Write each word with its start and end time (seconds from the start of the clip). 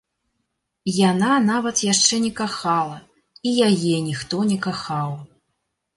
Яна 1.09 1.33
нават 1.49 1.83
яшчэ 1.93 2.15
не 2.25 2.31
кахала, 2.41 2.97
і 3.49 3.55
яе 3.69 3.95
ніхто 4.11 4.37
не 4.53 4.57
кахаў. 4.69 5.11